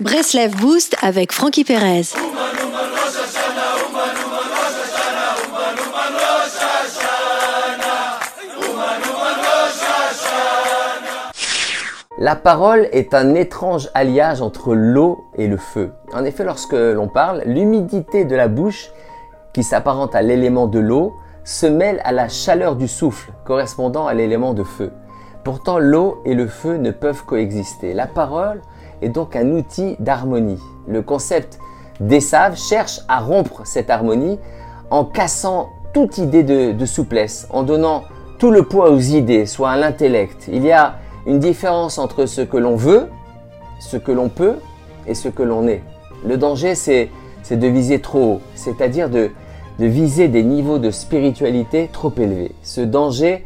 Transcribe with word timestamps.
Breslev 0.00 0.56
Boost 0.56 0.96
avec 1.02 1.30
Frankie 1.30 1.62
Perez. 1.62 2.14
La 12.18 12.34
parole 12.34 12.88
est 12.92 13.12
un 13.12 13.34
étrange 13.34 13.90
alliage 13.92 14.40
entre 14.40 14.74
l'eau 14.74 15.26
et 15.36 15.46
le 15.46 15.58
feu. 15.58 15.92
En 16.14 16.24
effet, 16.24 16.44
lorsque 16.44 16.72
l'on 16.72 17.08
parle, 17.08 17.42
l'humidité 17.44 18.24
de 18.24 18.34
la 18.34 18.48
bouche, 18.48 18.92
qui 19.52 19.62
s'apparente 19.62 20.14
à 20.14 20.22
l'élément 20.22 20.66
de 20.66 20.78
l'eau, 20.78 21.12
se 21.44 21.66
mêle 21.66 22.00
à 22.04 22.12
la 22.12 22.30
chaleur 22.30 22.76
du 22.76 22.88
souffle, 22.88 23.32
correspondant 23.44 24.06
à 24.06 24.14
l'élément 24.14 24.54
de 24.54 24.62
feu. 24.62 24.92
Pourtant, 25.44 25.78
l'eau 25.78 26.22
et 26.24 26.32
le 26.32 26.46
feu 26.46 26.78
ne 26.78 26.90
peuvent 26.90 27.24
coexister. 27.26 27.92
La 27.92 28.06
parole 28.06 28.62
est 29.02 29.08
donc 29.08 29.36
un 29.36 29.50
outil 29.50 29.96
d'harmonie. 29.98 30.60
Le 30.86 31.02
concept 31.02 31.58
des 32.00 32.20
saves 32.20 32.56
cherche 32.56 33.00
à 33.08 33.20
rompre 33.20 33.62
cette 33.64 33.90
harmonie 33.90 34.38
en 34.90 35.04
cassant 35.04 35.68
toute 35.92 36.18
idée 36.18 36.42
de, 36.42 36.86
souplesse, 36.86 37.46
en 37.50 37.62
donnant 37.62 38.04
tout 38.38 38.50
le 38.50 38.62
poids 38.62 38.90
aux 38.90 38.98
idées, 38.98 39.46
soit 39.46 39.70
à 39.70 39.76
l'intellect. 39.76 40.48
Il 40.50 40.64
y 40.64 40.72
a 40.72 40.96
une 41.26 41.38
différence 41.38 41.98
entre 41.98 42.26
ce 42.26 42.40
que 42.40 42.56
l'on 42.56 42.76
veut, 42.76 43.08
ce 43.80 43.96
que 43.96 44.12
l'on 44.12 44.28
peut 44.28 44.56
et 45.06 45.14
ce 45.14 45.28
que 45.28 45.42
l'on 45.42 45.66
est. 45.68 45.82
Le 46.24 46.36
danger, 46.36 46.74
c'est 46.74 47.10
de 47.50 47.66
viser 47.66 48.00
trop 48.00 48.34
haut, 48.34 48.40
c'est-à-dire 48.54 49.10
de, 49.10 49.30
viser 49.78 50.28
des 50.28 50.42
niveaux 50.42 50.78
de 50.78 50.90
spiritualité 50.90 51.88
trop 51.92 52.12
élevés. 52.16 52.52
Ce 52.62 52.80
danger 52.82 53.44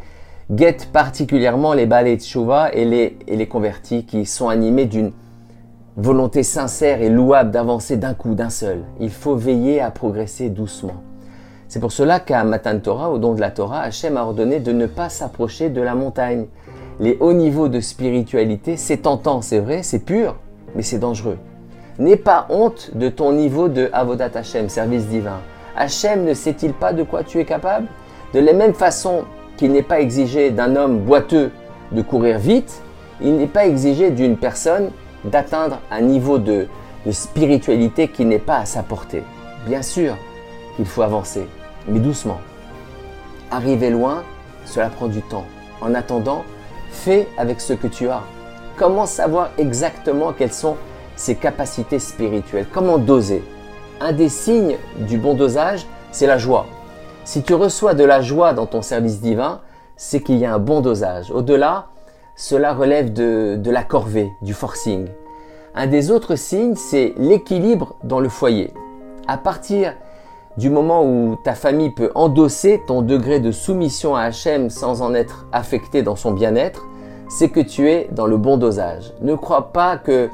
guette 0.50 0.88
particulièrement 0.92 1.72
les 1.72 1.86
balais 1.86 2.16
de 2.16 2.22
Shuvah 2.22 2.70
et 2.72 2.84
les 2.84 3.46
convertis 3.46 4.04
qui 4.04 4.26
sont 4.26 4.48
animés 4.48 4.84
d'une 4.86 5.12
volonté 5.96 6.42
sincère 6.42 7.02
et 7.02 7.08
louable 7.08 7.52
d'avancer 7.52 7.96
d'un 7.96 8.14
coup, 8.14 8.34
d'un 8.34 8.50
seul. 8.50 8.82
Il 8.98 9.10
faut 9.10 9.36
veiller 9.36 9.80
à 9.80 9.90
progresser 9.90 10.48
doucement. 10.48 11.02
C'est 11.68 11.78
pour 11.80 11.92
cela 11.92 12.20
qu'à 12.20 12.42
Matan 12.44 12.78
Torah, 12.80 13.10
au 13.10 13.18
don 13.18 13.34
de 13.34 13.40
la 13.40 13.50
Torah, 13.50 13.82
Hachem 13.82 14.16
a 14.16 14.24
ordonné 14.24 14.60
de 14.60 14.72
ne 14.72 14.86
pas 14.86 15.08
s'approcher 15.08 15.70
de 15.70 15.80
la 15.80 15.94
montagne, 15.94 16.46
les 17.00 17.16
hauts 17.20 17.32
niveaux 17.32 17.68
de 17.68 17.80
spiritualité, 17.80 18.76
c'est 18.76 18.98
tentant, 18.98 19.40
c'est 19.40 19.58
vrai, 19.58 19.82
c'est 19.82 20.00
pur, 20.00 20.36
mais 20.74 20.82
c'est 20.82 20.98
dangereux. 20.98 21.38
N'aie 21.98 22.16
pas 22.16 22.46
honte 22.50 22.90
de 22.94 23.08
ton 23.08 23.32
niveau 23.32 23.68
de 23.68 23.88
Avodat 23.92 24.30
Hashem, 24.34 24.68
service 24.68 25.06
divin. 25.06 25.40
Hachem 25.76 26.24
ne 26.24 26.34
sait-il 26.34 26.72
pas 26.72 26.92
de 26.92 27.02
quoi 27.02 27.22
tu 27.22 27.38
es 27.38 27.44
capable? 27.44 27.86
De 28.32 28.40
la 28.40 28.52
même 28.52 28.74
façon 28.74 29.24
qu'il 29.56 29.72
n'est 29.72 29.82
pas 29.82 30.00
exigé 30.00 30.50
d'un 30.50 30.74
homme 30.74 30.98
boiteux 30.98 31.50
de 31.92 32.02
courir 32.02 32.38
vite, 32.38 32.82
il 33.20 33.36
n'est 33.36 33.46
pas 33.46 33.66
exigé 33.66 34.10
d'une 34.10 34.36
personne 34.36 34.90
d'atteindre 35.24 35.80
un 35.90 36.00
niveau 36.00 36.38
de, 36.38 36.68
spiritualité 37.10 38.08
qui 38.08 38.24
n'est 38.24 38.38
pas 38.38 38.58
à 38.58 38.64
sa 38.64 38.82
portée. 38.82 39.22
Bien 39.66 39.82
sûr 39.82 40.16
qu'il 40.76 40.86
faut 40.86 41.02
avancer, 41.02 41.46
mais 41.86 42.00
doucement. 42.00 42.40
Arriver 43.50 43.90
loin, 43.90 44.22
cela 44.64 44.88
prend 44.88 45.08
du 45.08 45.20
temps. 45.20 45.44
En 45.82 45.94
attendant, 45.94 46.44
Fais 46.94 47.28
avec 47.36 47.60
ce 47.60 47.74
que 47.74 47.86
tu 47.88 48.08
as. 48.08 48.22
Comment 48.76 49.04
savoir 49.04 49.50
exactement 49.58 50.32
quelles 50.32 50.52
sont 50.52 50.76
ses 51.16 51.34
capacités 51.34 51.98
spirituelles 51.98 52.66
Comment 52.72 52.98
doser? 52.98 53.44
Un 54.00 54.12
des 54.12 54.28
signes 54.28 54.76
du 54.96 55.18
bon 55.18 55.34
dosage, 55.34 55.86
c'est 56.12 56.26
la 56.26 56.38
joie. 56.38 56.66
Si 57.24 57.42
tu 57.42 57.52
reçois 57.52 57.94
de 57.94 58.04
la 58.04 58.22
joie 58.22 58.54
dans 58.54 58.66
ton 58.66 58.80
service 58.80 59.20
divin, 59.20 59.60
c'est 59.96 60.20
qu'il 60.20 60.36
y 60.36 60.46
a 60.46 60.54
un 60.54 60.58
bon 60.58 60.80
dosage. 60.80 61.30
Au-delà, 61.30 61.88
cela 62.36 62.74
relève 62.74 63.12
de, 63.12 63.70
la 63.70 63.84
corvée, 63.84 64.32
du 64.42 64.54
forcing. 64.54 65.06
Un 65.74 65.86
des 65.86 66.10
autres 66.10 66.36
signes, 66.36 66.74
c'est 66.76 67.14
l'équilibre 67.16 67.94
dans 68.02 68.20
le 68.20 68.28
foyer. 68.28 68.72
À 69.26 69.38
partir 69.38 69.94
du 70.56 70.70
moment 70.70 71.04
où 71.04 71.36
ta 71.42 71.54
famille 71.54 71.90
peut 71.90 72.10
endosser 72.14 72.80
ton 72.86 73.02
degré 73.02 73.40
de 73.40 73.50
soumission 73.50 74.14
à 74.14 74.22
Hachem 74.22 74.70
sans 74.70 75.02
en 75.02 75.14
être 75.14 75.46
affecté 75.52 76.02
dans 76.02 76.16
son 76.16 76.32
bien-être, 76.32 76.84
c'est 77.28 77.48
que 77.48 77.60
tu 77.60 77.88
es 77.88 78.08
dans 78.12 78.26
le 78.26 78.36
bon 78.36 78.56
dosage. 78.56 79.12
Ne 79.20 79.34
crois 79.34 79.72
pas 79.72 79.96
que, 79.96 80.28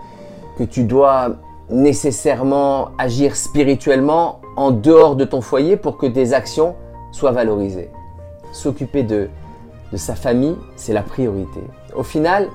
que 0.58 0.64
tu 0.64 0.84
dois 0.84 1.36
nécessairement 1.70 2.90
agir 2.98 3.36
spirituellement 3.36 4.40
en 4.56 4.70
dehors 4.70 5.16
de 5.16 5.24
ton 5.24 5.40
foyer 5.40 5.76
pour 5.76 5.96
que 5.96 6.06
tes 6.06 6.32
actions 6.32 6.74
soient 7.12 7.32
valorisées. 7.32 7.90
S'occuper 8.52 9.04
de, 9.04 9.30
de 9.92 9.96
sa 9.96 10.14
famille, 10.14 10.56
c'est 10.76 10.92
la 10.92 11.02
priorité. 11.02 11.60
Au 11.94 12.02
final, 12.02 12.48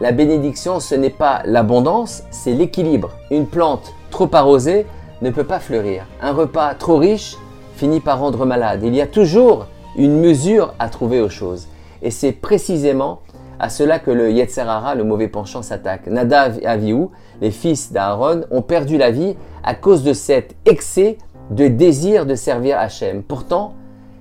la 0.00 0.12
bénédiction, 0.12 0.78
ce 0.78 0.94
n'est 0.94 1.10
pas 1.10 1.42
l'abondance, 1.44 2.22
c'est 2.30 2.52
l'équilibre. 2.52 3.10
Une 3.30 3.46
plante 3.46 3.92
trop 4.10 4.28
arrosée 4.32 4.86
ne 5.22 5.30
peut 5.30 5.44
pas 5.44 5.58
fleurir. 5.58 6.04
Un 6.22 6.32
repas 6.32 6.74
trop 6.74 6.98
riche 6.98 7.36
finit 7.74 8.00
par 8.00 8.20
rendre 8.20 8.46
malade. 8.46 8.80
Il 8.84 8.94
y 8.94 9.00
a 9.00 9.06
toujours 9.06 9.66
une 9.96 10.20
mesure 10.20 10.74
à 10.78 10.88
trouver 10.88 11.20
aux 11.20 11.28
choses. 11.28 11.66
Et 12.02 12.12
c'est 12.12 12.32
précisément 12.32 13.20
à 13.58 13.68
cela 13.68 13.98
que 13.98 14.12
le 14.12 14.30
Yetzerara, 14.30 14.94
le 14.94 15.02
mauvais 15.02 15.26
penchant, 15.26 15.62
s'attaque. 15.62 16.06
Nadav 16.06 16.58
et 16.62 16.66
Avihu, 16.66 17.08
les 17.40 17.50
fils 17.50 17.92
d'Aaron, 17.92 18.42
ont 18.52 18.62
perdu 18.62 18.98
la 18.98 19.10
vie 19.10 19.34
à 19.64 19.74
cause 19.74 20.04
de 20.04 20.12
cet 20.12 20.54
excès 20.64 21.18
de 21.50 21.66
désir 21.66 22.24
de 22.24 22.36
servir 22.36 22.78
Hachem. 22.78 23.22
Pourtant, 23.24 23.74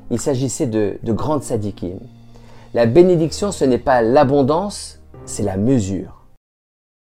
il 0.10 0.20
s'agissait 0.20 0.66
de, 0.66 0.98
de 1.04 1.14
grandes 1.14 1.44
sadikim. 1.44 2.00
La 2.78 2.86
bénédiction, 2.86 3.52
ce 3.52 3.66
n'est 3.66 3.80
pas 3.80 4.04
l'abondance, 4.04 5.02
c'est 5.26 5.42
la 5.42 5.58
mesure. 5.58 6.17